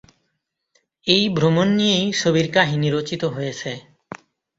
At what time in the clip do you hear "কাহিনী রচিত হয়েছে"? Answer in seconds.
2.51-3.71